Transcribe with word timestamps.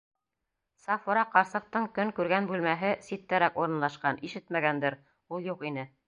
Сафура 0.83 1.25
ҡарсыҡтың 1.33 1.83
көн 1.97 2.13
күргән 2.19 2.49
бүлмәһе 2.51 2.89
ситтәрәк 3.07 3.59
урынлашҡан, 3.65 4.17
ишетмәгәндер, 4.31 4.97
ул 5.37 5.47
юҡ 5.53 5.67
ине. 5.71 5.85